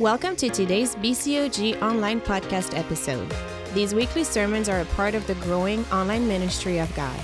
[0.00, 3.32] Welcome to today's BCOG online podcast episode.
[3.74, 7.16] These weekly sermons are a part of the growing online ministry of God.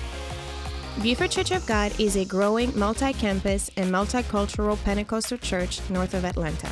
[1.02, 6.24] Buford Church of God is a growing multi campus and multicultural Pentecostal church north of
[6.24, 6.70] Atlanta.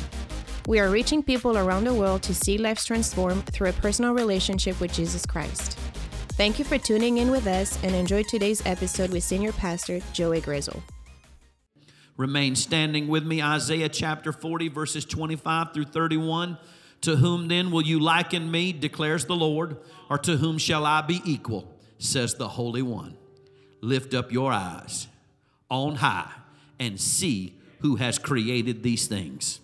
[0.67, 4.79] We are reaching people around the world to see lives transformed through a personal relationship
[4.79, 5.77] with Jesus Christ.
[6.37, 10.39] Thank you for tuning in with us and enjoy today's episode with Senior Pastor Joey
[10.39, 10.81] Grizzle.
[12.19, 16.57] Remain standing with me, Isaiah chapter 40, verses 25 through 31.
[17.03, 19.77] To whom then will you liken me, declares the Lord,
[20.09, 23.15] or to whom shall I be equal, says the Holy One.
[23.79, 25.07] Lift up your eyes
[25.71, 26.29] on high
[26.77, 29.61] and see who has created these things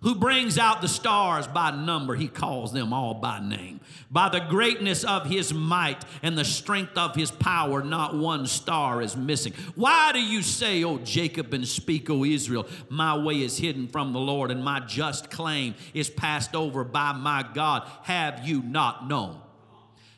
[0.00, 2.14] who brings out the stars by number.
[2.14, 3.80] He calls them all by name.
[4.10, 9.02] By the greatness of his might and the strength of his power, not one star
[9.02, 9.52] is missing.
[9.74, 14.12] Why do you say, O Jacob, and speak, O Israel, my way is hidden from
[14.12, 17.88] the Lord, and my just claim is passed over by my God?
[18.02, 19.40] Have you not known?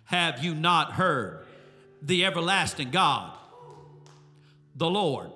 [0.05, 1.47] Have you not heard?
[2.03, 3.37] The everlasting God,
[4.75, 5.31] the Lord,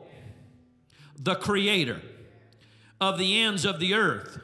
[1.19, 2.01] the Creator
[3.09, 4.39] of the ends of the earth,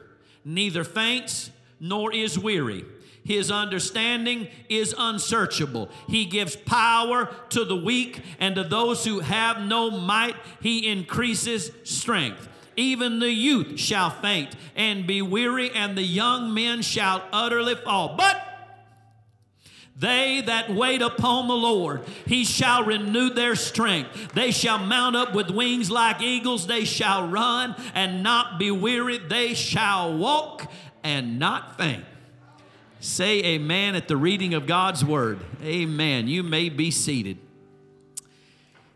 [0.45, 2.85] neither faints nor is weary.
[3.23, 5.89] His understanding is unsearchable.
[6.07, 11.71] He gives power to the weak, and to those who have no might, he increases
[11.83, 12.47] strength.
[12.75, 18.15] Even the youth shall faint and be weary, and the young men shall utterly fall.
[18.17, 18.50] But
[20.01, 24.33] they that wait upon the Lord, he shall renew their strength.
[24.33, 26.65] They shall mount up with wings like eagles.
[26.65, 29.19] They shall run and not be weary.
[29.19, 30.71] They shall walk
[31.03, 32.03] and not faint.
[32.99, 35.37] Say amen at the reading of God's word.
[35.63, 36.27] Amen.
[36.27, 37.37] You may be seated.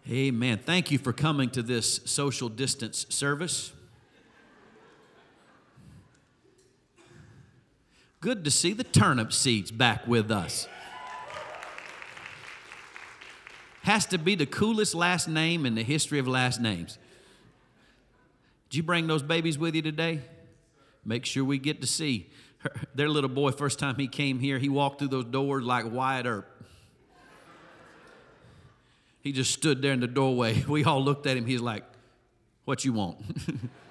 [0.10, 0.58] Amen.
[0.58, 3.74] Thank you for coming to this social distance service.
[8.22, 10.68] Good to see the Turnipseeds back with us.
[13.86, 16.98] Has to be the coolest last name in the history of last names.
[18.72, 20.22] Did you bring those babies with you today?
[21.06, 23.52] Make sure we get to see her, their little boy.
[23.52, 26.64] First time he came here, he walked through those doors like Wyatt Earp.
[29.22, 30.64] He just stood there in the doorway.
[30.68, 31.46] We all looked at him.
[31.46, 31.84] He's like,
[32.64, 33.18] What you want?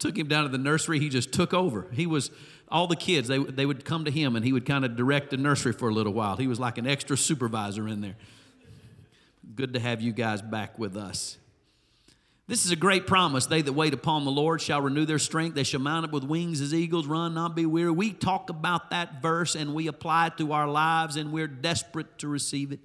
[0.00, 0.98] took him down to the nursery.
[0.98, 1.86] He just took over.
[1.92, 2.30] He was
[2.70, 5.30] all the kids, they, they would come to him and he would kind of direct
[5.30, 6.36] the nursery for a little while.
[6.36, 8.16] He was like an extra supervisor in there.
[9.56, 11.36] Good to have you guys back with us.
[12.46, 13.46] This is a great promise.
[13.46, 15.54] They that wait upon the Lord shall renew their strength.
[15.54, 17.92] They shall mount up with wings as eagles, run, not be weary.
[17.92, 22.18] We talk about that verse and we apply it to our lives, and we're desperate
[22.18, 22.80] to receive it.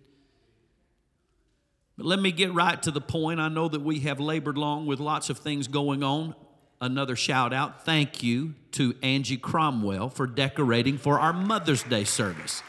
[1.97, 3.39] But let me get right to the point.
[3.39, 6.35] I know that we have labored long with lots of things going on
[6.81, 12.61] another shout out thank you to Angie Cromwell for decorating for our Mother's Day service.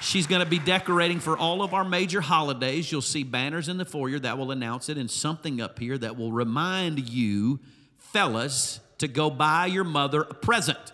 [0.00, 2.90] She's going to be decorating for all of our major holidays.
[2.90, 6.16] You'll see banners in the foyer that will announce it and something up here that
[6.16, 7.58] will remind you,
[7.98, 10.92] fellas, to go buy your mother a present.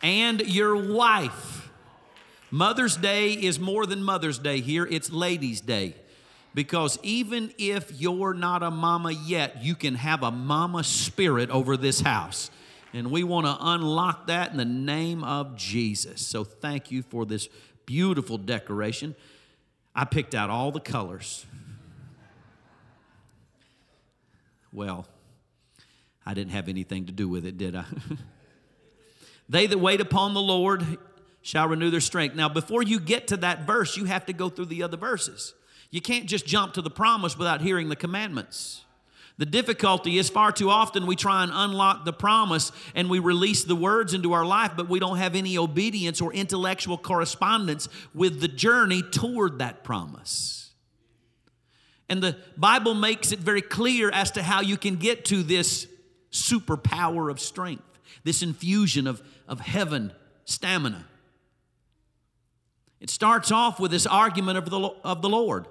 [0.00, 1.70] And your wife.
[2.50, 5.94] Mother's Day is more than Mother's Day here, it's Ladies' Day.
[6.54, 11.76] Because even if you're not a mama yet, you can have a mama spirit over
[11.76, 12.50] this house.
[12.92, 16.26] And we want to unlock that in the name of Jesus.
[16.26, 17.48] So thank you for this
[17.86, 19.14] beautiful decoration.
[19.94, 21.44] I picked out all the colors.
[24.72, 25.06] Well,
[26.24, 27.84] I didn't have anything to do with it, did I?
[29.48, 30.98] they that wait upon the Lord
[31.42, 32.36] shall renew their strength.
[32.36, 35.54] Now, before you get to that verse, you have to go through the other verses.
[35.90, 38.84] You can't just jump to the promise without hearing the commandments.
[39.38, 43.62] The difficulty is far too often we try and unlock the promise and we release
[43.62, 48.40] the words into our life, but we don't have any obedience or intellectual correspondence with
[48.40, 50.72] the journey toward that promise.
[52.08, 55.86] And the Bible makes it very clear as to how you can get to this
[56.32, 57.84] superpower of strength,
[58.24, 60.12] this infusion of, of heaven
[60.46, 61.06] stamina.
[63.00, 65.68] It starts off with this argument of the, of the Lord.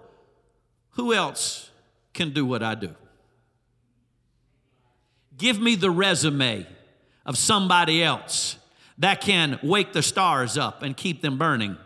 [0.98, 1.70] Who else
[2.14, 2.96] can do what I do?
[5.38, 6.66] Give me the resume
[7.24, 8.58] of somebody else
[8.98, 11.78] that can wake the stars up and keep them burning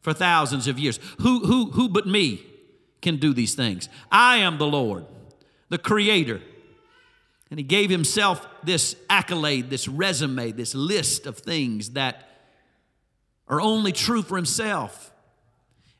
[0.00, 1.00] for thousands of years.
[1.20, 2.46] Who, who, who but me
[3.02, 3.88] can do these things?
[4.10, 5.04] I am the Lord,
[5.68, 6.40] the Creator.
[7.50, 12.28] And He gave Himself this accolade, this resume, this list of things that
[13.48, 15.10] are only true for Himself.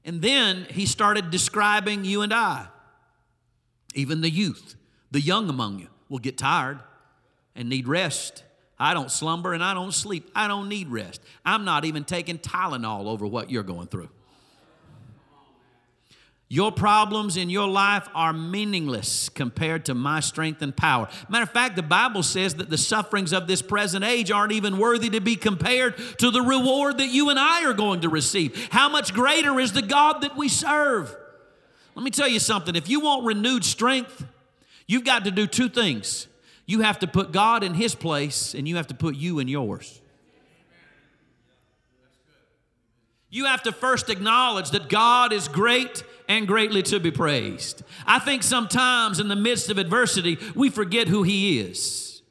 [0.06, 2.68] And then he started describing you and I,
[3.94, 4.76] even the youth,
[5.10, 6.78] the young among you will get tired
[7.56, 8.44] and need rest.
[8.78, 10.30] I don't slumber and I don't sleep.
[10.32, 11.20] I don't need rest.
[11.44, 14.10] I'm not even taking Tylenol over what you're going through.
[16.48, 21.08] Your problems in your life are meaningless compared to my strength and power.
[21.28, 24.78] Matter of fact, the Bible says that the sufferings of this present age aren't even
[24.78, 28.68] worthy to be compared to the reward that you and I are going to receive.
[28.70, 31.16] How much greater is the God that we serve?
[31.96, 32.76] Let me tell you something.
[32.76, 34.24] If you want renewed strength,
[34.86, 36.28] you've got to do two things.
[36.64, 39.48] You have to put God in His place, and you have to put you in
[39.48, 40.00] yours.
[43.30, 47.82] You have to first acknowledge that God is great and greatly to be praised.
[48.06, 52.22] I think sometimes in the midst of adversity, we forget who He is.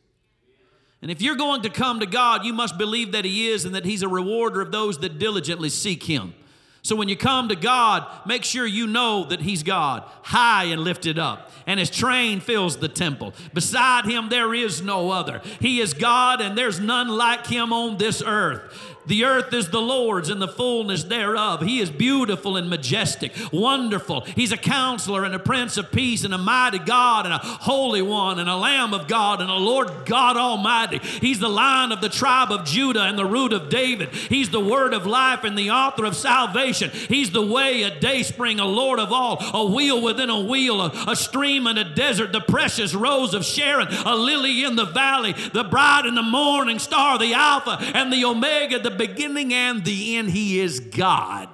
[1.02, 3.76] And if you're going to come to God, you must believe that He is and
[3.76, 6.34] that He's a rewarder of those that diligently seek Him.
[6.82, 10.82] So when you come to God, make sure you know that He's God, high and
[10.84, 13.34] lifted up, and His train fills the temple.
[13.56, 15.42] Beside Him, there is no other.
[15.60, 18.95] He is God, and there's none like Him on this earth.
[19.08, 21.62] The earth is the Lord's and the fullness thereof.
[21.62, 24.22] He is beautiful and majestic, wonderful.
[24.22, 28.02] He's a counselor and a prince of peace and a mighty God and a holy
[28.02, 31.00] one and a lamb of God and a Lord God Almighty.
[31.22, 34.10] He's the lion of the tribe of Judah and the root of David.
[34.10, 36.90] He's the word of life and the author of salvation.
[36.92, 40.82] He's the way, a day spring, a Lord of all, a wheel within a wheel,
[40.82, 44.86] a, a stream in a desert, the precious rose of Sharon, a lily in the
[44.86, 49.84] valley, the bride in the morning star, the Alpha and the Omega, the beginning and
[49.84, 50.32] the end.
[50.32, 51.50] He is God.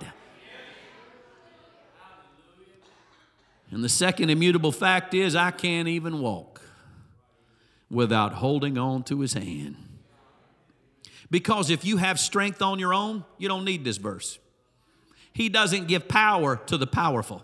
[3.72, 6.62] And the second immutable fact is, I can't even walk
[7.90, 9.78] without holding on to his hand.
[11.30, 14.38] Because if you have strength on your own, you don't need this verse.
[15.32, 17.44] He doesn't give power to the powerful,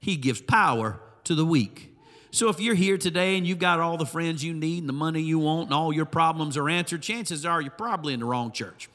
[0.00, 1.91] He gives power to the weak.
[2.32, 4.94] So if you're here today and you've got all the friends you need and the
[4.94, 8.26] money you want and all your problems are answered, chances are you're probably in the
[8.26, 8.88] wrong church.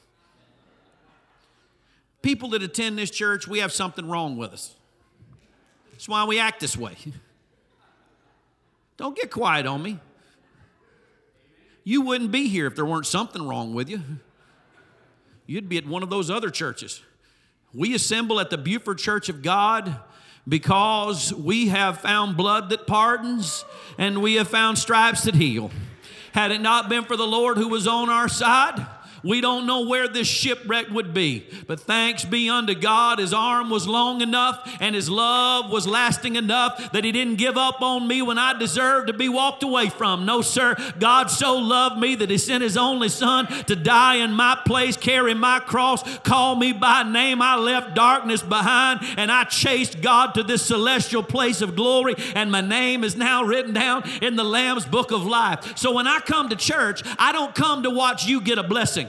[2.20, 4.74] People that attend this church, we have something wrong with us.
[5.92, 6.96] That's why we act this way.
[8.96, 10.00] Don't get quiet on me.
[11.84, 14.02] You wouldn't be here if there weren't something wrong with you.
[15.46, 17.02] You'd be at one of those other churches.
[17.72, 19.94] We assemble at the Buford Church of God
[20.48, 23.64] because we have found blood that pardons
[23.98, 25.70] and we have found stripes that heal.
[26.32, 28.86] Had it not been for the Lord who was on our side,
[29.22, 31.46] we don't know where this shipwreck would be.
[31.66, 36.36] But thanks be unto God, his arm was long enough and his love was lasting
[36.36, 39.88] enough that he didn't give up on me when I deserved to be walked away
[39.88, 40.24] from.
[40.24, 40.76] No, sir.
[40.98, 44.96] God so loved me that he sent his only son to die in my place,
[44.96, 47.42] carry my cross, call me by name.
[47.42, 52.50] I left darkness behind and I chased God to this celestial place of glory, and
[52.50, 55.76] my name is now written down in the Lamb's book of life.
[55.76, 59.08] So when I come to church, I don't come to watch you get a blessing.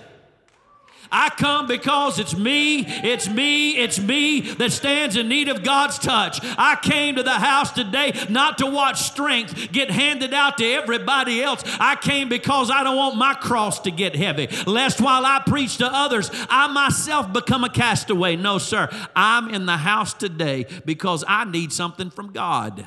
[1.12, 5.98] I come because it's me, it's me, it's me that stands in need of God's
[5.98, 6.40] touch.
[6.44, 11.42] I came to the house today not to watch strength get handed out to everybody
[11.42, 11.64] else.
[11.80, 15.78] I came because I don't want my cross to get heavy, lest while I preach
[15.78, 18.36] to others, I myself become a castaway.
[18.36, 18.90] No, sir.
[19.16, 22.86] I'm in the house today because I need something from God.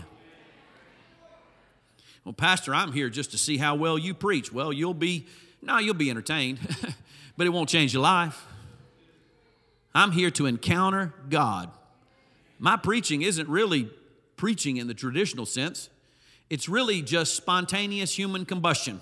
[2.24, 4.52] Well, Pastor, I'm here just to see how well you preach.
[4.52, 5.26] Well, you'll be,
[5.60, 6.60] no, you'll be entertained.
[7.36, 8.46] but it won't change your life.
[9.94, 11.70] I'm here to encounter God.
[12.58, 13.90] My preaching isn't really
[14.36, 15.88] preaching in the traditional sense,
[16.50, 19.00] it's really just spontaneous human combustion.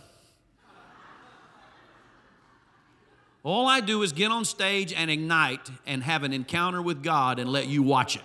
[3.42, 7.38] All I do is get on stage and ignite and have an encounter with God
[7.38, 8.22] and let you watch it.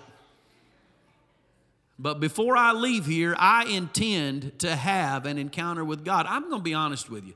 [1.97, 6.25] But before I leave here, I intend to have an encounter with God.
[6.27, 7.33] I'm going to be honest with you.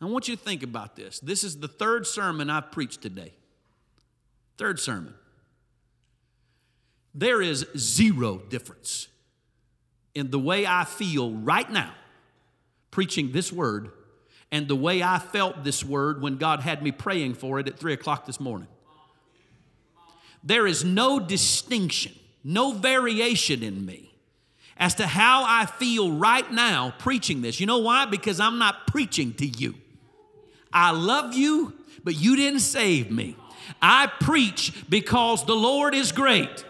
[0.00, 1.20] I want you to think about this.
[1.20, 3.34] This is the third sermon I've preached today.
[4.56, 5.14] Third sermon.
[7.14, 9.08] There is zero difference
[10.14, 11.92] in the way I feel right now
[12.90, 13.90] preaching this word
[14.50, 17.78] and the way I felt this word when God had me praying for it at
[17.78, 18.68] 3 o'clock this morning.
[20.42, 24.12] There is no distinction, no variation in me
[24.76, 27.60] as to how I feel right now preaching this.
[27.60, 28.06] You know why?
[28.06, 29.74] Because I'm not preaching to you.
[30.72, 31.72] I love you,
[32.04, 33.36] but you didn't save me.
[33.80, 36.64] I preach because the Lord is great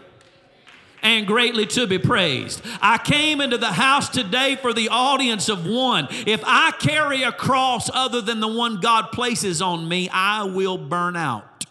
[1.01, 2.61] and greatly to be praised.
[2.81, 6.07] I came into the house today for the audience of one.
[6.27, 10.77] If I carry a cross other than the one God places on me, I will
[10.77, 11.65] burn out.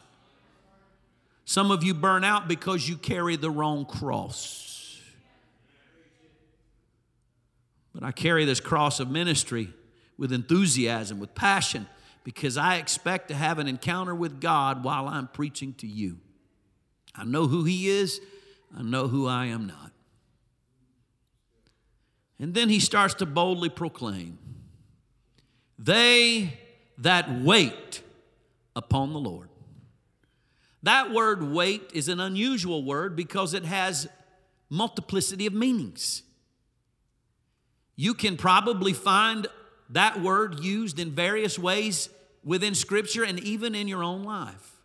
[1.44, 5.00] Some of you burn out because you carry the wrong cross.
[7.92, 9.72] But I carry this cross of ministry
[10.16, 11.88] with enthusiasm, with passion,
[12.24, 16.18] because I expect to have an encounter with God while I'm preaching to you.
[17.14, 18.20] I know who He is,
[18.76, 19.90] I know who I am not.
[22.40, 24.38] And then he starts to boldly proclaim,
[25.78, 26.58] They
[26.98, 28.02] that wait
[28.74, 29.50] upon the Lord.
[30.82, 34.08] That word wait is an unusual word because it has
[34.70, 36.22] multiplicity of meanings.
[37.96, 39.46] You can probably find
[39.90, 42.08] that word used in various ways
[42.44, 44.76] within Scripture and even in your own life.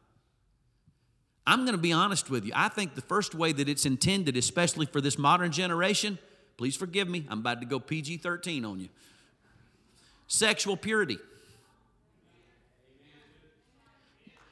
[1.48, 2.52] I'm going to be honest with you.
[2.56, 6.18] I think the first way that it's intended, especially for this modern generation,
[6.58, 8.90] please forgive me, I'm about to go PG 13 on you.
[10.28, 11.20] Sexual purity.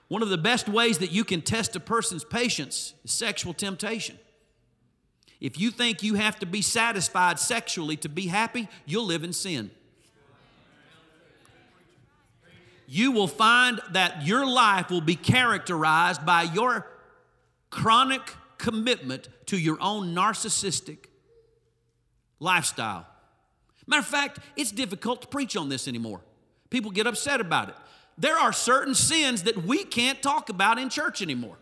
[0.07, 4.19] One of the best ways that you can test a person's patience is sexual temptation.
[5.41, 9.33] If you think you have to be satisfied sexually to be happy, you'll live in
[9.33, 9.71] sin.
[12.93, 16.85] You will find that your life will be characterized by your
[17.71, 18.21] chronic
[18.59, 21.05] commitment to your own narcissistic
[22.39, 23.07] lifestyle.
[23.87, 26.21] Matter of fact, it's difficult to preach on this anymore.
[26.69, 27.75] People get upset about it.
[28.19, 31.57] There are certain sins that we can't talk about in church anymore.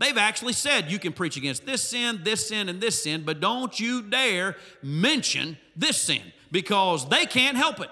[0.00, 3.38] They've actually said you can preach against this sin, this sin, and this sin, but
[3.38, 7.90] don't you dare mention this sin because they can't help it.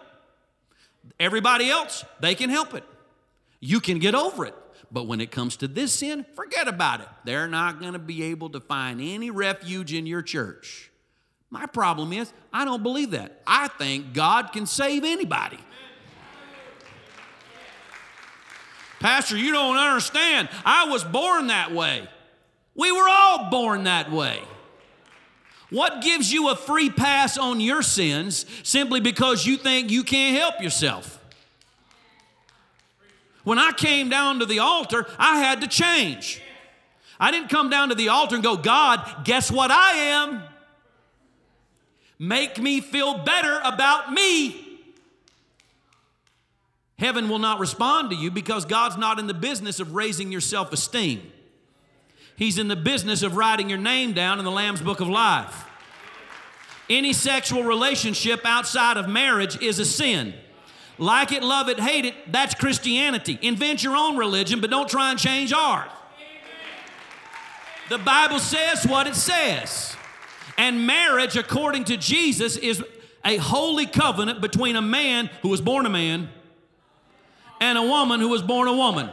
[1.18, 2.85] Everybody else, they can help it.
[3.61, 4.54] You can get over it.
[4.90, 7.09] But when it comes to this sin, forget about it.
[7.25, 10.90] They're not going to be able to find any refuge in your church.
[11.50, 13.42] My problem is, I don't believe that.
[13.47, 15.59] I think God can save anybody.
[19.00, 20.49] Pastor, you don't understand.
[20.64, 22.09] I was born that way.
[22.75, 24.42] We were all born that way.
[25.71, 30.37] What gives you a free pass on your sins simply because you think you can't
[30.37, 31.18] help yourself?
[33.44, 36.40] When I came down to the altar, I had to change.
[37.21, 40.42] I didn't come down to the altar and go, God, guess what I am?
[42.18, 44.61] Make me feel better about me.
[46.99, 50.40] Heaven will not respond to you because God's not in the business of raising your
[50.40, 51.33] self esteem.
[52.37, 55.64] He's in the business of writing your name down in the Lamb's Book of Life.
[56.91, 60.35] Any sexual relationship outside of marriage is a sin.
[60.99, 63.38] Like it, love it, hate it, that's Christianity.
[63.41, 65.91] Invent your own religion, but don't try and change ours.
[67.88, 69.97] The Bible says what it says.
[70.57, 72.83] And marriage, according to Jesus, is
[73.25, 76.29] a holy covenant between a man who was born a man
[77.61, 79.11] and a woman who was born a woman.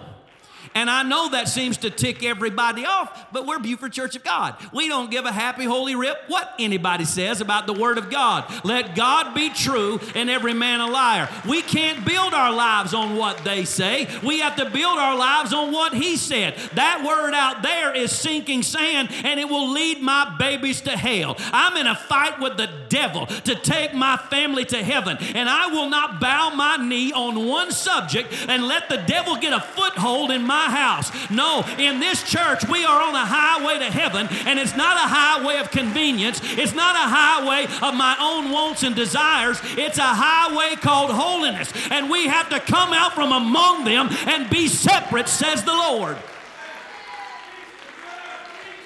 [0.74, 4.56] And I know that seems to tick everybody off, but we're Buford Church of God.
[4.74, 8.52] We don't give a happy, holy rip what anybody says about the Word of God.
[8.64, 11.30] Let God be true and every man a liar.
[11.48, 15.54] We can't build our lives on what they say, we have to build our lives
[15.54, 16.56] on what He said.
[16.76, 21.36] That word out there is sinking sand and it will lead my babies to hell.
[21.52, 25.68] I'm in a fight with the devil to take my family to heaven, and I
[25.68, 30.32] will not bow my knee on one subject and let the devil get a foothold
[30.32, 31.12] in my my house.
[31.30, 35.08] No, in this church, we are on a highway to heaven, and it's not a
[35.08, 36.40] highway of convenience.
[36.44, 39.60] It's not a highway of my own wants and desires.
[39.78, 44.50] It's a highway called holiness, and we have to come out from among them and
[44.50, 46.18] be separate, says the Lord.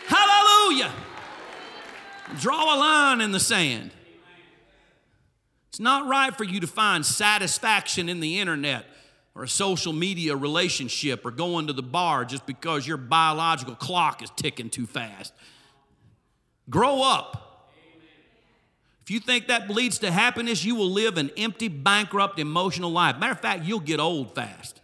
[0.08, 0.92] Hallelujah.
[2.40, 3.92] Draw a line in the sand.
[5.70, 8.86] It's not right for you to find satisfaction in the internet
[9.36, 14.24] or a social media relationship or going to the bar just because your biological clock
[14.24, 15.34] is ticking too fast.
[16.70, 17.70] Grow up.
[19.04, 23.20] If you think that leads to happiness, you will live an empty, bankrupt, emotional life.
[23.20, 24.82] Matter of fact, you'll get old fast.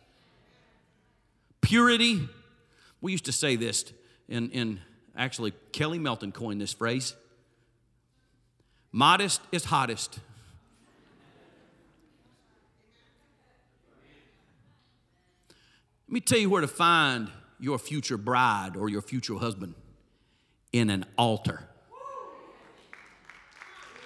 [1.61, 2.27] Purity,
[2.99, 3.91] we used to say this
[4.27, 4.79] in, in
[5.15, 7.15] actually, Kelly Melton coined this phrase
[8.91, 10.19] modest is hottest.
[16.11, 19.75] Let me tell you where to find your future bride or your future husband
[20.73, 21.69] in an altar.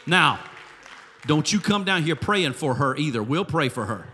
[0.06, 0.40] Now,
[1.26, 3.24] don't you come down here praying for her either.
[3.24, 4.08] We'll pray for her.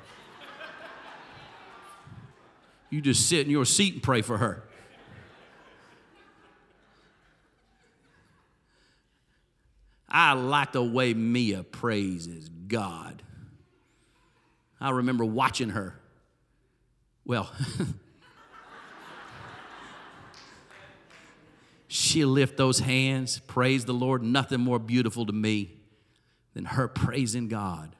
[2.89, 4.63] You just sit in your seat and pray for her.
[10.07, 13.21] I like the way Mia praises God.
[14.79, 16.00] I remember watching her
[17.31, 17.49] well,
[21.87, 24.21] she'll lift those hands, praise the Lord.
[24.21, 25.79] Nothing more beautiful to me
[26.53, 27.95] than her praising God.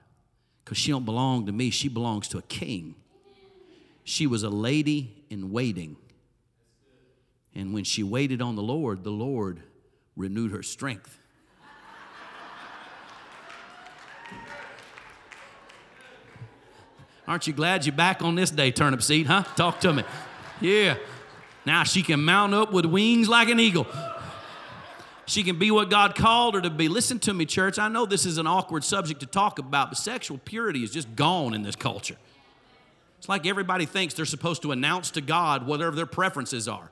[0.65, 1.69] Because she don't belong to me.
[1.69, 2.95] She belongs to a king.
[4.03, 5.95] She was a lady in waiting.
[7.55, 9.61] And when she waited on the lord the lord
[10.17, 11.20] renewed her strength
[17.31, 20.03] aren't you glad you're back on this day Turnipseed huh talk to me
[20.59, 20.97] yeah
[21.65, 23.87] now she can mount up with wings like an eagle
[25.31, 26.89] she can be what God called her to be.
[26.89, 27.79] Listen to me, church.
[27.79, 31.15] I know this is an awkward subject to talk about, but sexual purity is just
[31.15, 32.17] gone in this culture.
[33.17, 36.91] It's like everybody thinks they're supposed to announce to God whatever their preferences are.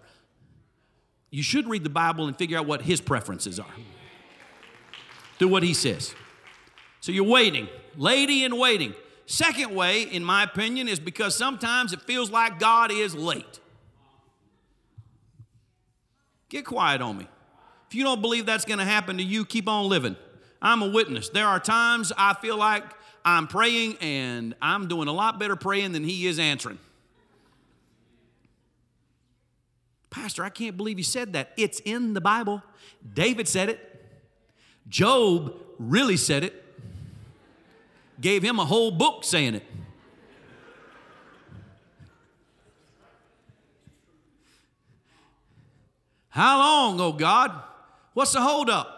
[1.32, 3.76] You should read the Bible and figure out what His preferences are.
[5.38, 6.16] Do what He says.
[7.02, 7.68] So you're waiting,
[7.98, 8.94] lady in waiting.
[9.30, 13.60] Second way, in my opinion, is because sometimes it feels like God is late.
[16.50, 17.28] Get quiet on me.
[17.88, 20.16] If you don't believe that's going to happen to you, keep on living.
[20.64, 21.30] I'm a witness.
[21.30, 22.84] There are times I feel like
[23.24, 26.80] I'm praying and I'm doing a lot better praying than He is answering.
[30.10, 31.52] Pastor, I can't believe you said that.
[31.56, 32.64] It's in the Bible.
[33.14, 34.04] David said it.
[34.88, 36.66] Job really said it.
[38.22, 39.66] Gave him a whole book saying it.
[46.30, 47.52] How long, oh God?
[48.14, 48.96] What's the holdup?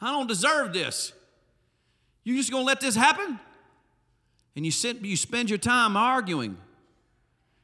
[0.00, 1.12] I don't deserve this.
[2.22, 3.40] You just gonna let this happen?
[4.54, 6.56] And you sit, you spend your time arguing.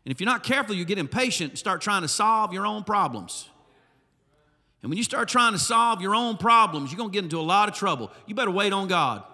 [0.04, 2.84] And if you're not careful, you get impatient and start trying to solve your own
[2.84, 3.48] problems.
[4.82, 7.42] And when you start trying to solve your own problems, you're gonna get into a
[7.42, 8.10] lot of trouble.
[8.26, 9.24] You better wait on God.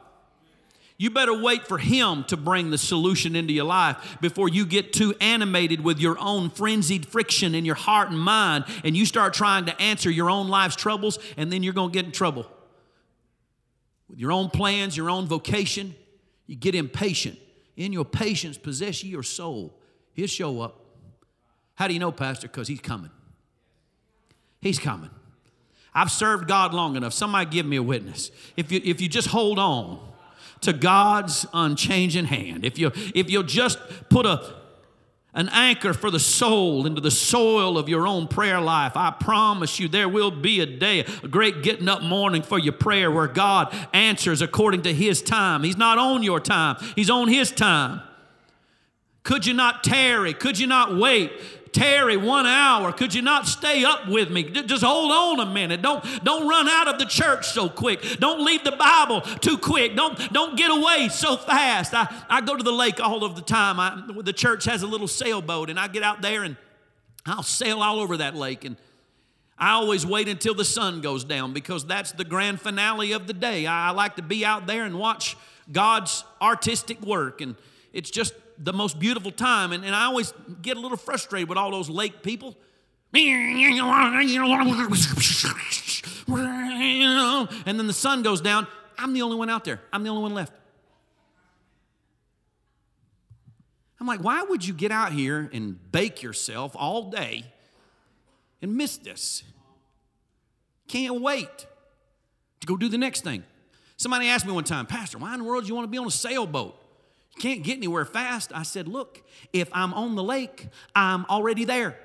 [1.01, 4.93] You better wait for Him to bring the solution into your life before you get
[4.93, 9.33] too animated with your own frenzied friction in your heart and mind and you start
[9.33, 12.45] trying to answer your own life's troubles, and then you're going to get in trouble.
[14.11, 15.95] With your own plans, your own vocation,
[16.47, 17.39] you get impatient.
[17.79, 19.81] In your patience, possess your soul.
[20.13, 20.85] He'll show up.
[21.77, 22.47] How do you know, Pastor?
[22.47, 23.11] Because He's coming.
[24.61, 25.09] He's coming.
[25.95, 27.15] I've served God long enough.
[27.15, 28.31] Somebody give me a witness.
[28.55, 30.10] If you, if you just hold on,
[30.63, 34.61] to God's unchanging hand, if you if you'll just put a
[35.33, 38.97] an anchor for the soul into the soil of your own prayer life.
[38.97, 42.73] I promise you, there will be a day, a great getting up morning for your
[42.73, 45.63] prayer where God answers according to His time.
[45.63, 48.03] He's not on your time, He's on His time.
[49.23, 50.33] Could you not tarry?
[50.33, 51.31] Could you not wait?
[51.73, 52.93] Tarry one hour.
[52.93, 54.45] Could you not stay up with me?
[54.45, 55.83] Just hold on a minute.
[55.83, 58.03] Don't, don't run out of the church so quick.
[58.19, 59.97] Don't leave the Bible too quick.
[59.97, 61.95] Don't, don't get away so fast.
[61.95, 63.79] I, I go to the lake all of the time.
[63.79, 66.57] I, the church has a little sailboat, and I get out there and
[67.27, 68.65] I'll sail all over that lake.
[68.65, 68.77] And
[69.59, 73.35] I always wait until the sun goes down because that's the grand finale of the
[73.35, 73.67] day.
[73.67, 75.37] I, I like to be out there and watch
[75.71, 77.41] God's artistic work.
[77.41, 77.57] And
[77.93, 79.73] it's just the most beautiful time.
[79.73, 82.57] And, and I always get a little frustrated with all those lake people.
[87.67, 88.67] And then the sun goes down.
[88.97, 89.81] I'm the only one out there.
[89.93, 90.53] I'm the only one left.
[93.99, 97.45] I'm like, why would you get out here and bake yourself all day
[98.63, 99.43] and miss this?
[100.89, 101.67] Can't wait
[102.61, 103.43] to go do the next thing.
[103.97, 105.99] Somebody asked me one time, Pastor, why in the world do you want to be
[105.99, 106.80] on a sailboat?
[107.39, 108.53] Can't get anywhere fast.
[108.55, 111.99] I said, Look, if I'm on the lake, I'm already there.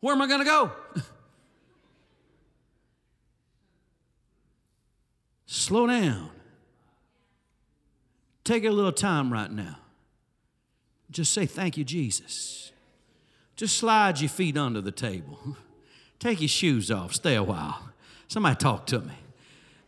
[0.00, 0.72] Where am I going to go?
[5.46, 6.30] Slow down.
[8.42, 9.78] Take a little time right now.
[11.10, 12.72] Just say, Thank you, Jesus.
[13.54, 15.38] Just slide your feet under the table.
[16.18, 17.14] Take your shoes off.
[17.14, 17.90] Stay a while.
[18.28, 19.14] Somebody talk to me.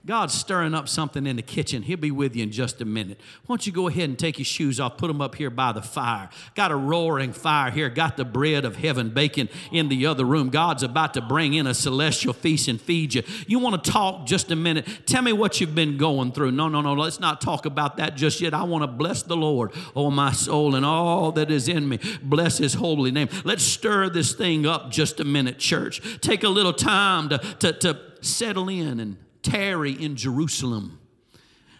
[0.06, 1.80] God's stirring up something in the kitchen.
[1.80, 3.18] He'll be with you in just a minute.
[3.46, 5.72] Why don't you go ahead and take your shoes off, put them up here by
[5.72, 6.28] the fire.
[6.54, 10.50] Got a roaring fire here, got the bread of heaven baking in the other room.
[10.50, 13.22] God's about to bring in a celestial feast and feed you.
[13.46, 14.86] You want to talk just a minute?
[15.06, 16.50] Tell me what you've been going through.
[16.50, 18.52] No, no, no, let's not talk about that just yet.
[18.52, 21.98] I want to bless the Lord, oh my soul, and all that is in me.
[22.22, 23.30] Bless his holy name.
[23.42, 26.20] Let's stir this thing up just a minute, church.
[26.20, 30.98] Take a little time to, to, to settle in and tarry in Jerusalem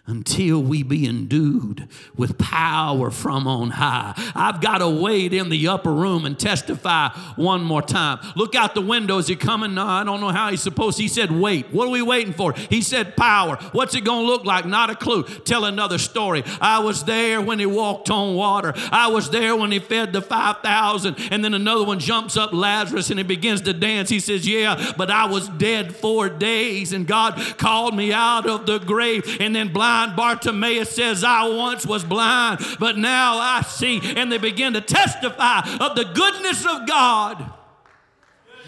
[0.07, 4.13] until we be endued with power from on high.
[4.35, 8.19] I've got to wait in the upper room and testify one more time.
[8.37, 9.17] Look out the window.
[9.17, 9.73] Is he coming?
[9.75, 10.99] No, I don't know how he's supposed.
[10.99, 11.73] He said, wait.
[11.73, 12.53] What are we waiting for?
[12.53, 13.57] He said, power.
[13.73, 14.67] What's it going to look like?
[14.67, 15.23] Not a clue.
[15.23, 16.43] Tell another story.
[16.61, 18.75] I was there when he walked on water.
[18.77, 21.17] I was there when he fed the 5,000.
[21.31, 24.11] And then another one jumps up Lazarus and he begins to dance.
[24.11, 28.67] He says, yeah, but I was dead four days and God called me out of
[28.67, 29.39] the grave.
[29.41, 30.17] And then blind blind.
[30.17, 34.01] Bartimaeus says, I once was blind, but now I see.
[34.17, 37.53] And they begin to testify of the goodness of God.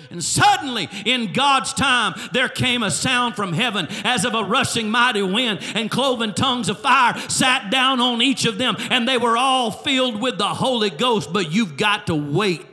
[0.08, 4.88] And suddenly, in God's time, there came a sound from heaven as of a rushing
[4.88, 9.18] mighty wind, and cloven tongues of fire sat down on each of them, and they
[9.18, 11.32] were all filled with the Holy Ghost.
[11.32, 12.64] But you've got to wait.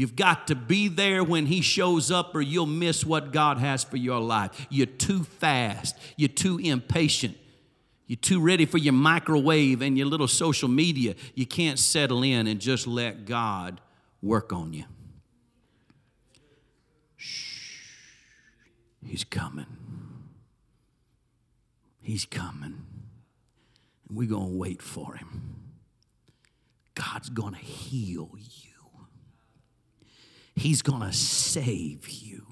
[0.00, 3.84] You've got to be there when He shows up, or you'll miss what God has
[3.84, 4.66] for your life.
[4.70, 7.36] You're too fast, you're too impatient,
[8.06, 11.16] you're too ready for your microwave and your little social media.
[11.34, 13.82] You can't settle in and just let God
[14.22, 14.84] work on you.
[17.18, 17.82] Shh.
[19.04, 19.66] He's coming.
[22.00, 22.86] He's coming.
[24.08, 25.56] And we're going to wait for him.
[26.94, 28.69] God's going to heal you.
[30.54, 32.46] He's going to save you.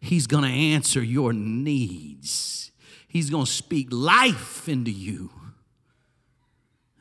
[0.00, 2.72] He's going to answer your needs.
[3.06, 5.30] He's going to speak life into you.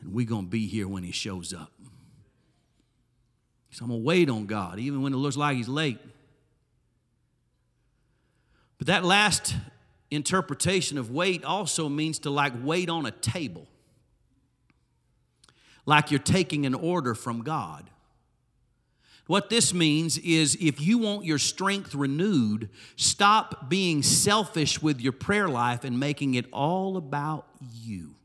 [0.01, 1.71] And we're going to be here when He shows up.
[3.71, 5.99] So I'm going to wait on God, even when it looks like He's late.
[8.77, 9.55] But that last
[10.09, 13.67] interpretation of wait also means to like wait on a table,
[15.85, 17.89] like you're taking an order from God.
[19.29, 25.11] What this means is if you want your strength renewed, stop being selfish with your
[25.11, 28.15] prayer life and making it all about you.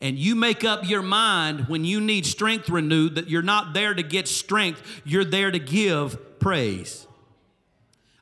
[0.00, 3.92] And you make up your mind when you need strength renewed that you're not there
[3.92, 7.08] to get strength, you're there to give praise.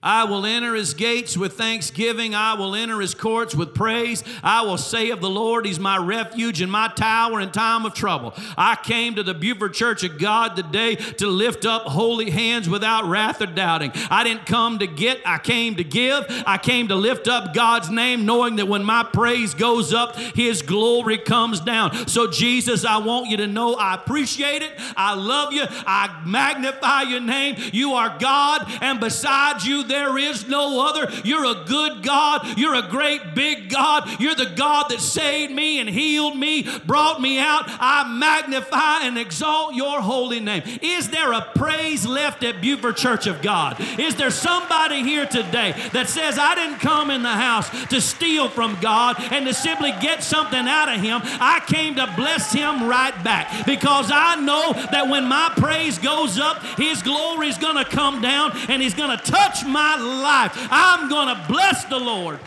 [0.03, 2.33] I will enter his gates with thanksgiving.
[2.33, 4.23] I will enter his courts with praise.
[4.45, 7.95] I will say of the Lord, he's my refuge and my tower in time of
[7.95, 8.33] trouble.
[8.57, 13.07] I came to the Buford Church of God today to lift up holy hands without
[13.07, 13.91] wrath or doubting.
[14.09, 16.27] I didn't come to get, I came to give.
[16.47, 20.63] I came to lift up God's name, knowing that when my praise goes up, his
[20.63, 22.07] glory comes down.
[22.07, 24.73] So, Jesus, I want you to know I appreciate it.
[24.97, 25.65] I love you.
[25.69, 27.57] I magnify your name.
[27.73, 31.11] You are God, and besides you, there is no other.
[31.25, 32.59] You're a good God.
[32.59, 34.09] You're a great big God.
[34.21, 37.65] You're the God that saved me and healed me, brought me out.
[37.67, 40.63] I magnify and exalt your holy name.
[40.83, 43.77] Is there a praise left at Buford Church of God?
[43.99, 48.49] Is there somebody here today that says, I didn't come in the house to steal
[48.49, 51.21] from God and to simply get something out of Him?
[51.25, 56.39] I came to bless Him right back because I know that when my praise goes
[56.39, 59.97] up, His glory is going to come down and He's going to touch my my
[59.97, 60.69] life.
[60.71, 62.41] I'm going to bless the Lord.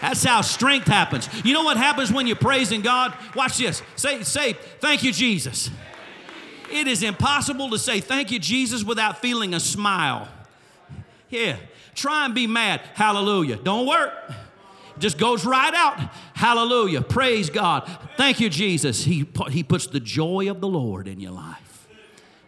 [0.00, 1.28] That's how strength happens.
[1.44, 3.14] You know what happens when you're praising God?
[3.34, 3.82] Watch this.
[3.96, 5.70] Say, say, thank you, Jesus.
[6.70, 10.28] It is impossible to say thank you, Jesus, without feeling a smile.
[11.28, 11.56] Yeah.
[11.94, 12.80] Try and be mad.
[12.94, 13.56] Hallelujah.
[13.56, 14.12] Don't work.
[14.98, 15.98] Just goes right out.
[16.34, 17.02] Hallelujah.
[17.02, 17.90] Praise God.
[18.16, 19.04] Thank you, Jesus.
[19.04, 21.88] He, he puts the joy of the Lord in your life.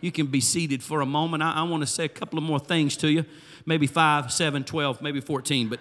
[0.01, 1.43] You can be seated for a moment.
[1.43, 3.25] I, I want to say a couple of more things to you
[3.71, 5.79] maybe 5, 7, 12, maybe 14, but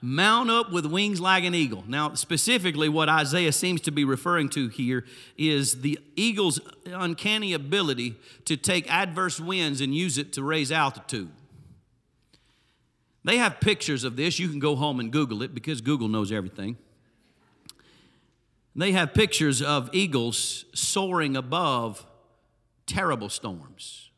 [0.00, 1.82] mount up with wings like an eagle.
[1.88, 5.04] Now, specifically, what Isaiah seems to be referring to here
[5.36, 11.32] is the eagle's uncanny ability to take adverse winds and use it to raise altitude.
[13.24, 14.38] They have pictures of this.
[14.38, 16.76] You can go home and Google it because Google knows everything.
[18.76, 22.06] They have pictures of eagles soaring above
[22.86, 24.11] terrible storms.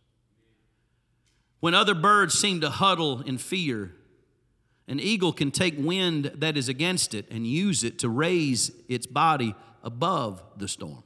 [1.64, 3.94] When other birds seem to huddle in fear,
[4.87, 9.07] an eagle can take wind that is against it and use it to raise its
[9.07, 11.03] body above the storm.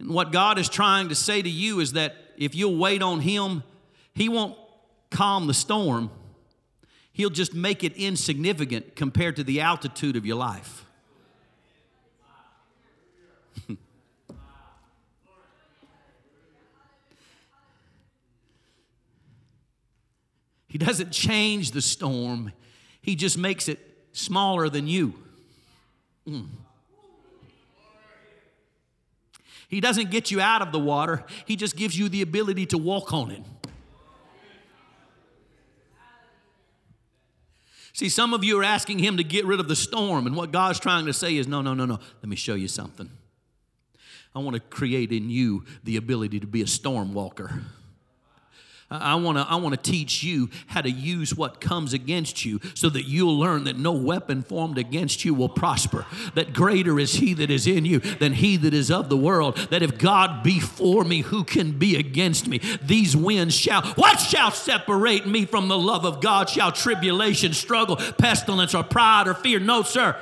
[0.00, 3.20] And what God is trying to say to you is that if you'll wait on
[3.20, 3.62] Him,
[4.14, 4.58] He won't
[5.12, 6.10] calm the storm,
[7.12, 10.84] He'll just make it insignificant compared to the altitude of your life.
[20.68, 22.52] He doesn't change the storm,
[23.00, 23.78] He just makes it
[24.12, 25.14] smaller than you.
[26.26, 26.46] Mm.
[29.68, 32.78] He doesn't get you out of the water, He just gives you the ability to
[32.78, 33.42] walk on it.
[37.98, 40.52] See, some of you are asking him to get rid of the storm, and what
[40.52, 41.98] God's trying to say is no, no, no, no.
[42.22, 43.10] Let me show you something.
[44.36, 47.60] I want to create in you the ability to be a storm walker.
[48.90, 52.58] I want to I want to teach you how to use what comes against you
[52.72, 56.06] so that you'll learn that no weapon formed against you will prosper.
[56.34, 59.58] That greater is he that is in you than he that is of the world.
[59.70, 62.60] That if God be for me, who can be against me?
[62.82, 66.48] These winds shall what shall separate me from the love of God?
[66.48, 69.60] Shall tribulation, struggle, pestilence, or pride or fear?
[69.60, 70.16] No, sir.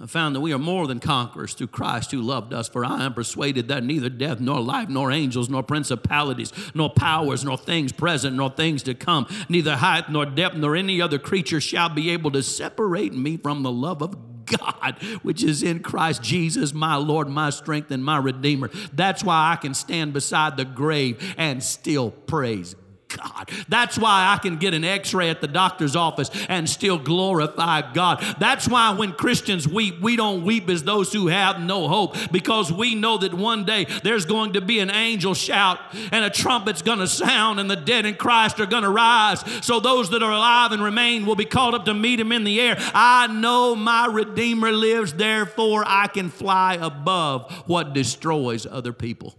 [0.00, 2.68] I found that we are more than conquerors through Christ who loved us.
[2.68, 7.44] For I am persuaded that neither death, nor life, nor angels, nor principalities, nor powers,
[7.44, 11.60] nor things present, nor things to come, neither height, nor depth, nor any other creature
[11.60, 16.22] shall be able to separate me from the love of God, which is in Christ
[16.22, 18.70] Jesus, my Lord, my strength, and my Redeemer.
[18.92, 22.74] That's why I can stand beside the grave and still praise
[23.16, 23.50] God.
[23.68, 27.92] That's why I can get an x ray at the doctor's office and still glorify
[27.92, 28.24] God.
[28.38, 32.72] That's why when Christians weep, we don't weep as those who have no hope because
[32.72, 35.80] we know that one day there's going to be an angel shout
[36.12, 39.44] and a trumpet's going to sound and the dead in Christ are going to rise.
[39.64, 42.44] So those that are alive and remain will be called up to meet him in
[42.44, 42.76] the air.
[42.94, 49.34] I know my Redeemer lives, therefore I can fly above what destroys other people.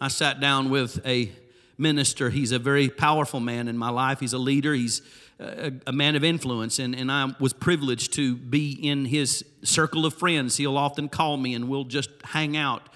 [0.00, 1.32] I sat down with a
[1.78, 2.30] minister.
[2.30, 4.20] He's a very powerful man in my life.
[4.20, 4.74] He's a leader.
[4.74, 5.02] He's
[5.38, 10.06] a, a, man of influence, and, and I was privileged to be in his circle
[10.06, 10.56] of friends.
[10.56, 12.88] He'll often call me and we'll just hang out,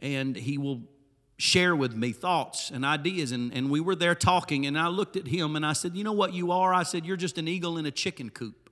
[0.00, 0.82] and he will
[1.38, 3.32] share with me thoughts and ideas.
[3.32, 6.04] And, and we were there talking, and I looked at him and I said, You
[6.04, 6.72] know what you are?
[6.72, 8.70] I said, You're just an eagle in a chicken coop.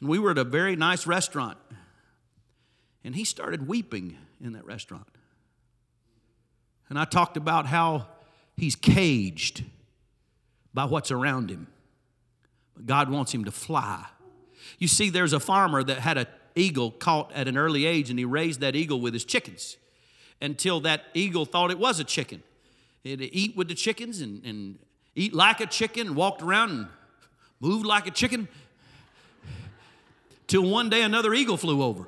[0.00, 1.58] And we were at a very nice restaurant,
[3.04, 5.08] and he started weeping in that restaurant.
[6.94, 8.06] And I talked about how
[8.56, 9.64] he's caged
[10.72, 11.66] by what's around him.
[12.76, 14.06] But God wants him to fly.
[14.78, 18.18] You see, there's a farmer that had an eagle caught at an early age, and
[18.18, 19.76] he raised that eagle with his chickens
[20.40, 22.44] until that eagle thought it was a chicken.
[23.02, 24.78] It'd eat with the chickens and, and
[25.16, 26.86] eat like a chicken, walked around and
[27.58, 28.46] moved like a chicken.
[30.46, 32.06] Till one day another eagle flew over.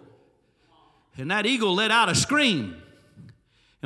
[1.19, 2.83] And that eagle let out a scream.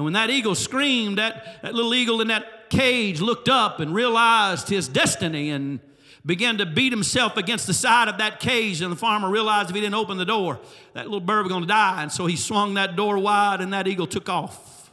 [0.00, 3.94] And when that eagle screamed, that, that little eagle in that cage looked up and
[3.94, 5.78] realized his destiny and
[6.24, 8.80] began to beat himself against the side of that cage.
[8.80, 10.58] And the farmer realized if he didn't open the door,
[10.94, 12.00] that little bird was going to die.
[12.02, 14.90] And so he swung that door wide and that eagle took off.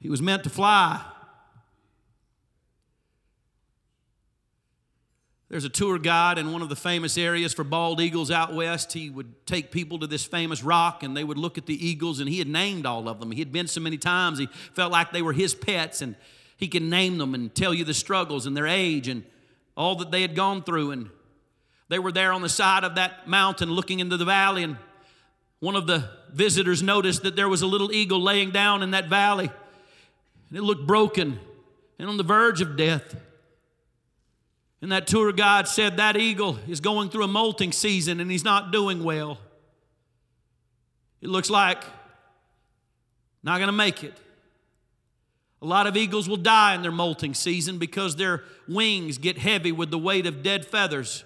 [0.00, 1.00] He was meant to fly.
[5.52, 8.94] There's a tour guide in one of the famous areas for bald eagles out west.
[8.94, 12.20] He would take people to this famous rock and they would look at the eagles,
[12.20, 13.30] and he had named all of them.
[13.30, 16.16] He had been so many times, he felt like they were his pets, and
[16.56, 19.24] he could name them and tell you the struggles and their age and
[19.76, 20.92] all that they had gone through.
[20.92, 21.10] And
[21.90, 24.78] they were there on the side of that mountain looking into the valley, and
[25.60, 29.10] one of the visitors noticed that there was a little eagle laying down in that
[29.10, 29.50] valley,
[30.48, 31.38] and it looked broken
[31.98, 33.16] and on the verge of death.
[34.82, 38.44] And that tour guide said that eagle is going through a molting season and he's
[38.44, 39.38] not doing well.
[41.20, 41.84] It looks like
[43.44, 44.14] not going to make it.
[45.62, 49.70] A lot of eagles will die in their molting season because their wings get heavy
[49.70, 51.22] with the weight of dead feathers,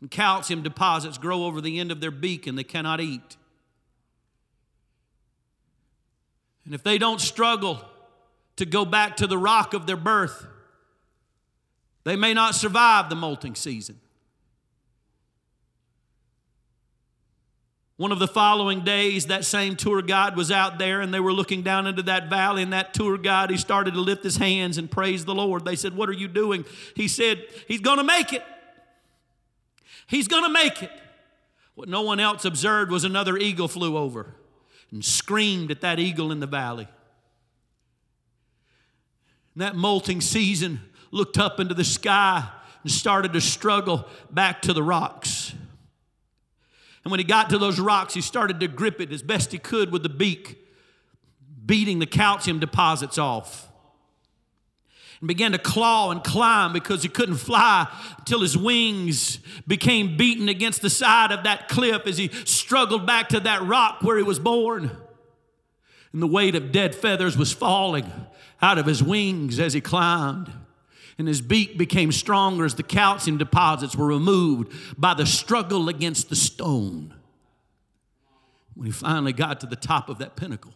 [0.00, 3.36] and calcium deposits grow over the end of their beak and they cannot eat.
[6.64, 7.84] And if they don't struggle
[8.56, 10.46] to go back to the rock of their birth,
[12.06, 13.98] they may not survive the molting season.
[17.96, 21.32] One of the following days, that same tour guide was out there and they were
[21.32, 22.62] looking down into that valley.
[22.62, 25.64] And that tour guide, he started to lift his hands and praise the Lord.
[25.64, 26.64] They said, What are you doing?
[26.94, 28.44] He said, He's going to make it.
[30.06, 30.92] He's going to make it.
[31.74, 34.36] What no one else observed was another eagle flew over
[34.92, 36.86] and screamed at that eagle in the valley.
[39.54, 42.48] And that molting season looked up into the sky
[42.82, 45.52] and started to struggle back to the rocks.
[47.04, 49.58] And when he got to those rocks, he started to grip it as best he
[49.58, 50.58] could with the beak,
[51.64, 53.68] beating the calcium deposits off.
[55.20, 57.88] And began to claw and climb because he couldn't fly
[58.18, 63.28] until his wings became beaten against the side of that cliff as he struggled back
[63.30, 64.90] to that rock where he was born.
[66.12, 68.12] And the weight of dead feathers was falling
[68.60, 70.52] out of his wings as he climbed
[71.18, 76.28] and his beak became stronger as the calcium deposits were removed by the struggle against
[76.28, 77.14] the stone.
[78.74, 80.74] When he finally got to the top of that pinnacle,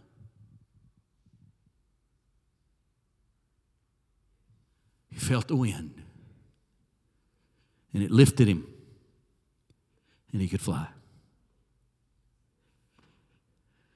[5.10, 6.02] he felt the wind.
[7.92, 8.66] And it lifted him.
[10.32, 10.86] And he could fly.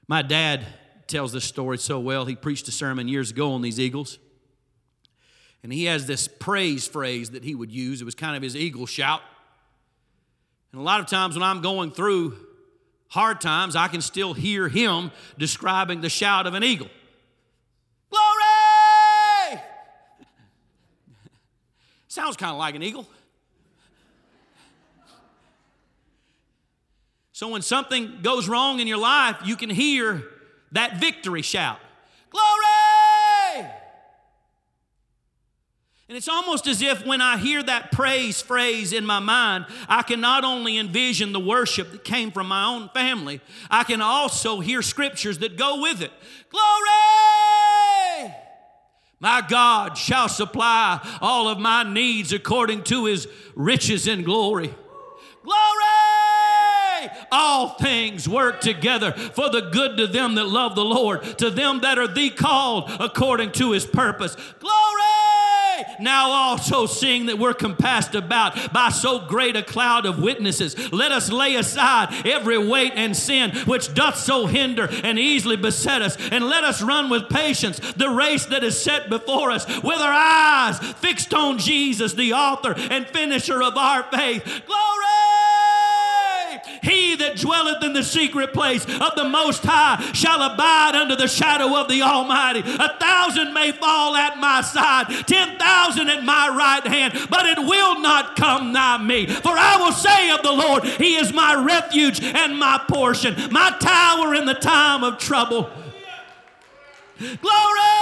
[0.06, 0.66] My dad
[1.06, 2.26] tells this story so well.
[2.26, 4.18] He preached a sermon years ago on these eagles.
[5.64, 8.02] And he has this praise phrase that he would use.
[8.02, 9.22] It was kind of his eagle shout.
[10.70, 12.36] And a lot of times when I'm going through
[13.08, 16.88] hard times, I can still hear him describing the shout of an eagle.
[18.10, 19.62] Glory!
[22.08, 23.08] Sounds kind of like an eagle.
[27.32, 30.24] So when something goes wrong in your life, you can hear
[30.72, 31.78] that victory shout.
[32.28, 32.73] Glory!
[36.06, 40.02] And it's almost as if when I hear that praise phrase in my mind, I
[40.02, 43.40] can not only envision the worship that came from my own family,
[43.70, 46.12] I can also hear scriptures that go with it.
[46.50, 48.34] Glory!
[49.18, 54.74] My God shall supply all of my needs according to his riches and glory.
[55.42, 55.54] Glory!
[57.32, 61.80] All things work together for the good to them that love the Lord, to them
[61.80, 64.36] that are the called according to his purpose.
[64.60, 64.74] Glory!
[66.00, 71.12] Now also seeing that we're compassed about by so great a cloud of witnesses, let
[71.12, 76.16] us lay aside every weight and sin which doth so hinder and easily beset us,
[76.30, 80.12] and let us run with patience the race that is set before us, with our
[80.12, 84.44] eyes fixed on Jesus, the author and finisher of our faith.
[84.66, 85.73] Glory!
[86.84, 91.26] He that dwelleth in the secret place of the Most High shall abide under the
[91.26, 92.60] shadow of the Almighty.
[92.60, 97.58] A thousand may fall at my side, ten thousand at my right hand, but it
[97.58, 99.26] will not come nigh me.
[99.26, 103.74] For I will say of the Lord, He is my refuge and my portion, my
[103.80, 105.70] tower in the time of trouble.
[107.18, 107.94] Glory!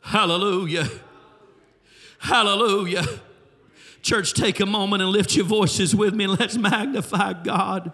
[0.00, 0.88] Hallelujah.
[2.18, 3.04] Hallelujah.
[4.04, 7.90] Church, take a moment and lift your voices with me and let's magnify God.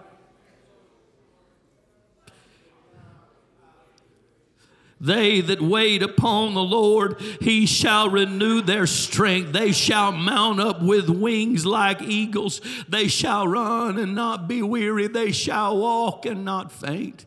[5.00, 9.52] They that wait upon the Lord, he shall renew their strength.
[9.52, 12.60] They shall mount up with wings like eagles.
[12.88, 15.06] They shall run and not be weary.
[15.06, 17.24] They shall walk and not faint.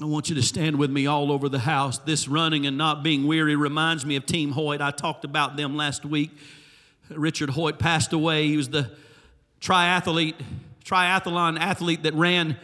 [0.00, 1.98] I want you to stand with me all over the house.
[1.98, 4.80] This running and not being weary reminds me of Team Hoyt.
[4.80, 6.30] I talked about them last week.
[7.10, 8.46] Richard Hoyt passed away.
[8.46, 8.92] He was the
[9.60, 10.36] triathlete,
[10.84, 12.56] triathlon athlete that ran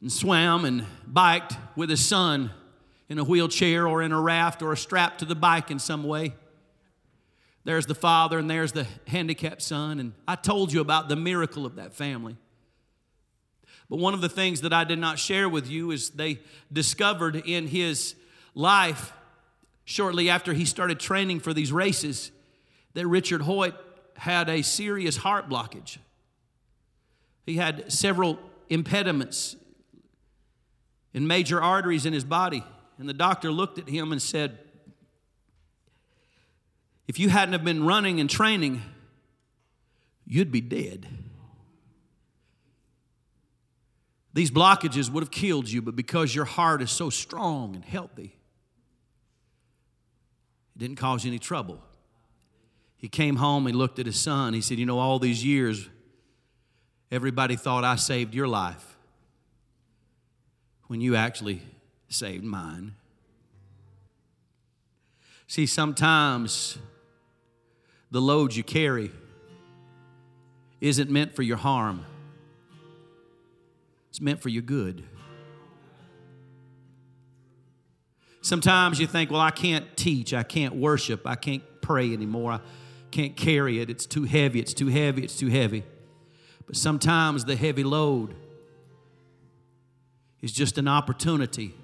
[0.00, 2.50] and swam and biked with his son
[3.08, 6.02] in a wheelchair or in a raft or a strap to the bike in some
[6.02, 6.34] way.
[7.62, 10.00] There's the father and there's the handicapped son.
[10.00, 12.36] And I told you about the miracle of that family.
[13.88, 16.40] But one of the things that I did not share with you is they
[16.72, 18.14] discovered in his
[18.54, 19.12] life,
[19.84, 22.30] shortly after he started training for these races,
[22.94, 23.74] that Richard Hoyt
[24.16, 25.98] had a serious heart blockage.
[27.44, 29.56] He had several impediments
[31.12, 32.64] in major arteries in his body.
[32.98, 34.58] And the doctor looked at him and said,
[37.06, 38.82] If you hadn't have been running and training,
[40.26, 41.06] you'd be dead.
[44.34, 48.36] These blockages would have killed you, but because your heart is so strong and healthy,
[50.74, 51.80] it didn't cause you any trouble.
[52.96, 54.52] He came home, he looked at his son.
[54.52, 55.88] He said, You know, all these years,
[57.12, 58.96] everybody thought I saved your life
[60.88, 61.62] when you actually
[62.08, 62.96] saved mine.
[65.46, 66.78] See, sometimes
[68.10, 69.12] the load you carry
[70.80, 72.04] isn't meant for your harm.
[74.14, 75.02] It's meant for your good.
[78.42, 82.60] Sometimes you think, well, I can't teach, I can't worship, I can't pray anymore, I
[83.10, 85.82] can't carry it, it's too heavy, it's too heavy, it's too heavy.
[86.64, 88.36] But sometimes the heavy load
[90.40, 91.74] is just an opportunity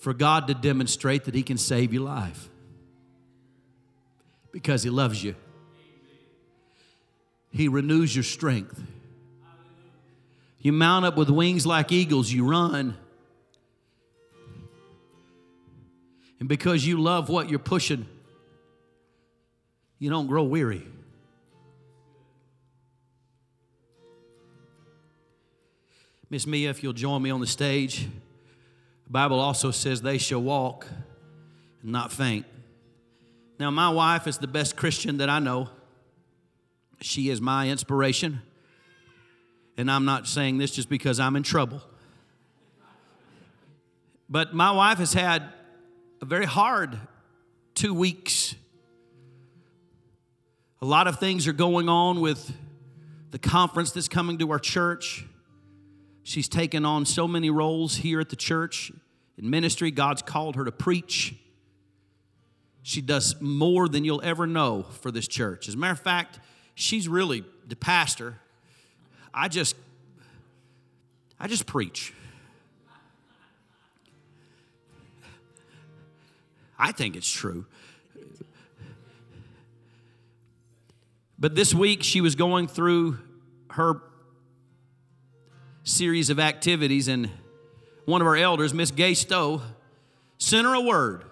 [0.00, 2.50] for God to demonstrate that He can save your life
[4.52, 5.34] because He loves you.
[7.50, 8.82] He renews your strength.
[10.60, 12.96] You mount up with wings like eagles, you run.
[16.38, 18.06] And because you love what you're pushing,
[19.98, 20.86] you don't grow weary.
[26.30, 28.06] Miss Mia, if you'll join me on the stage,
[29.04, 30.86] the Bible also says they shall walk
[31.82, 32.46] and not faint.
[33.58, 35.68] Now, my wife is the best Christian that I know.
[37.00, 38.42] She is my inspiration.
[39.80, 41.80] And I'm not saying this just because I'm in trouble.
[44.28, 45.42] But my wife has had
[46.20, 46.98] a very hard
[47.74, 48.54] two weeks.
[50.82, 52.52] A lot of things are going on with
[53.30, 55.24] the conference that's coming to our church.
[56.24, 58.92] She's taken on so many roles here at the church
[59.38, 59.90] in ministry.
[59.90, 61.36] God's called her to preach.
[62.82, 65.68] She does more than you'll ever know for this church.
[65.68, 66.38] As a matter of fact,
[66.74, 68.40] she's really the pastor.
[69.32, 69.76] I just
[71.38, 72.12] I just preach.
[76.78, 77.66] I think it's true.
[81.38, 83.18] But this week she was going through
[83.70, 84.02] her
[85.84, 87.30] series of activities, and
[88.04, 89.62] one of our elders, Miss Gay Stowe,
[90.38, 91.24] sent her a word.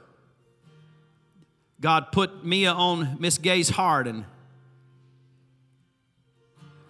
[1.80, 4.24] God put Mia on Miss Gay's heart, and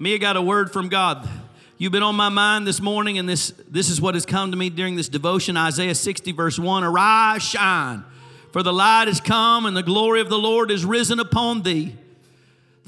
[0.01, 1.29] Mia got a word from God.
[1.77, 4.57] You've been on my mind this morning, and this, this is what has come to
[4.57, 8.05] me during this devotion Isaiah 60, verse 1 Arise, shine,
[8.53, 11.97] for the light has come, and the glory of the Lord is risen upon thee.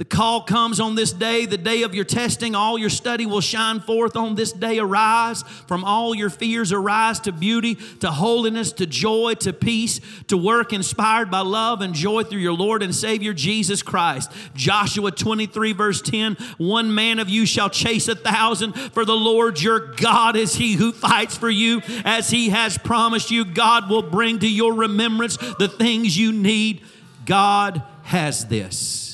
[0.00, 2.54] The call comes on this day, the day of your testing.
[2.54, 4.78] All your study will shine forth on this day.
[4.78, 6.72] Arise from all your fears.
[6.72, 11.92] Arise to beauty, to holiness, to joy, to peace, to work inspired by love and
[11.92, 14.32] joy through your Lord and Savior Jesus Christ.
[14.54, 19.60] Joshua 23, verse 10 One man of you shall chase a thousand, for the Lord
[19.60, 21.82] your God is he who fights for you.
[22.06, 26.80] As he has promised you, God will bring to your remembrance the things you need.
[27.26, 29.09] God has this.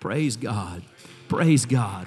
[0.00, 0.82] Praise God.
[1.28, 2.06] Praise God.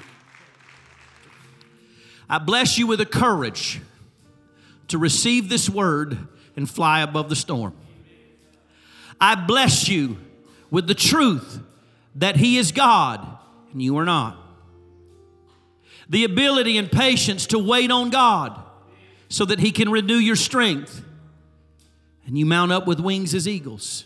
[2.29, 3.81] I bless you with the courage
[4.89, 6.17] to receive this word
[6.55, 7.73] and fly above the storm.
[9.19, 10.17] I bless you
[10.69, 11.59] with the truth
[12.15, 13.25] that He is God
[13.71, 14.37] and you are not.
[16.07, 18.59] The ability and patience to wait on God
[19.27, 21.03] so that He can renew your strength
[22.25, 24.05] and you mount up with wings as eagles.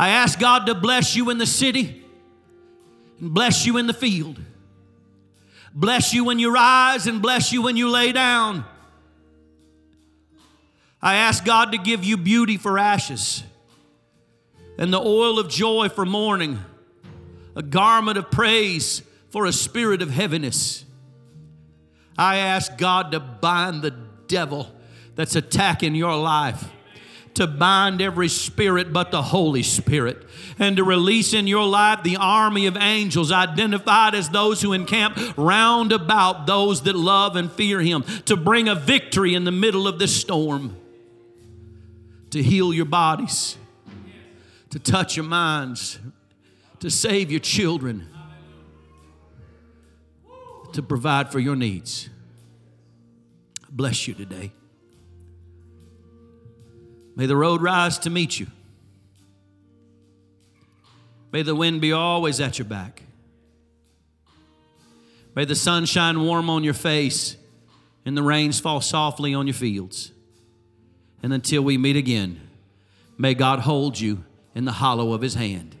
[0.00, 2.02] I ask God to bless you in the city
[3.20, 4.40] and bless you in the field.
[5.74, 8.64] Bless you when you rise and bless you when you lay down.
[11.02, 13.44] I ask God to give you beauty for ashes
[14.78, 16.60] and the oil of joy for mourning,
[17.54, 20.86] a garment of praise for a spirit of heaviness.
[22.16, 23.94] I ask God to bind the
[24.28, 24.66] devil
[25.14, 26.70] that's attacking your life
[27.34, 30.26] to bind every spirit but the Holy Spirit
[30.58, 35.16] and to release in your life the army of angels identified as those who encamp
[35.36, 39.88] round about those that love and fear Him, to bring a victory in the middle
[39.88, 40.76] of this storm,
[42.30, 43.56] to heal your bodies,
[44.70, 45.98] to touch your minds,
[46.80, 48.08] to save your children,
[50.72, 52.08] to provide for your needs.
[53.70, 54.52] Bless you today.
[57.16, 58.46] May the road rise to meet you.
[61.32, 63.02] May the wind be always at your back.
[65.34, 67.36] May the sun shine warm on your face
[68.04, 70.12] and the rains fall softly on your fields.
[71.22, 72.40] And until we meet again,
[73.18, 75.76] may God hold you in the hollow of his hand.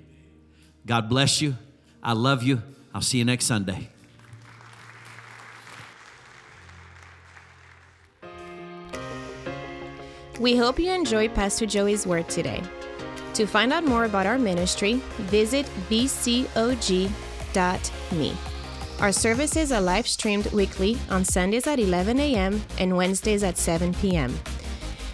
[0.86, 1.56] God bless you.
[2.02, 2.62] I love you.
[2.94, 3.88] I'll see you next Sunday.
[10.40, 12.62] We hope you enjoyed Pastor Joey's word today.
[13.34, 14.94] To find out more about our ministry,
[15.28, 17.12] visit bcog.me.
[19.00, 22.62] Our services are live streamed weekly on Sundays at 11 a.m.
[22.78, 24.34] and Wednesdays at 7 p.m.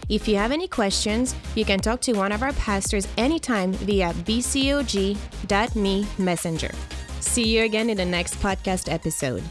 [0.08, 4.12] If you have any questions, you can talk to one of our pastors anytime via
[4.12, 5.16] bcog.me
[6.18, 6.70] messenger.
[7.18, 9.42] See you again in the next podcast episode.